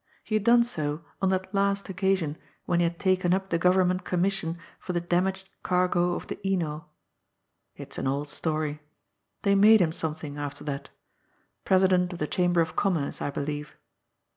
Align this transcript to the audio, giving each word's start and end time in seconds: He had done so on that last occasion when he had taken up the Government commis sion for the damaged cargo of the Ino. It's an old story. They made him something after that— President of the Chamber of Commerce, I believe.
He 0.23 0.33
had 0.33 0.43
done 0.43 0.63
so 0.63 1.05
on 1.21 1.29
that 1.29 1.53
last 1.53 1.87
occasion 1.87 2.35
when 2.65 2.79
he 2.79 2.85
had 2.85 2.97
taken 2.97 3.35
up 3.35 3.51
the 3.51 3.59
Government 3.59 4.03
commis 4.03 4.31
sion 4.31 4.57
for 4.79 4.93
the 4.93 4.99
damaged 4.99 5.47
cargo 5.61 6.15
of 6.15 6.25
the 6.25 6.39
Ino. 6.43 6.89
It's 7.75 7.99
an 7.99 8.07
old 8.07 8.27
story. 8.29 8.81
They 9.43 9.53
made 9.53 9.79
him 9.79 9.91
something 9.91 10.39
after 10.39 10.63
that— 10.63 10.89
President 11.65 12.13
of 12.13 12.17
the 12.17 12.25
Chamber 12.25 12.61
of 12.61 12.75
Commerce, 12.75 13.21
I 13.21 13.29
believe. 13.29 13.75